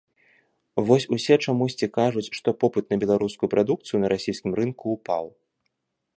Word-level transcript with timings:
Вось 0.87 1.05
усе 1.17 1.35
чамусьці 1.47 1.89
кажуць, 1.99 2.25
што 2.39 2.49
попыт 2.65 2.85
на 2.95 2.99
беларускую 3.05 3.49
прадукцыю 3.53 3.97
на 4.03 4.07
расійскім 4.17 4.51
рынку 4.63 4.83
ўпаў. 4.99 5.25